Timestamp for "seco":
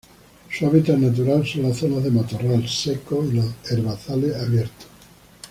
2.67-3.23